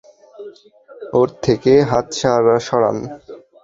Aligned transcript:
ওর 1.13 1.29
থেকে 1.43 1.73
হাত 1.89 2.07
সরান। 2.67 2.97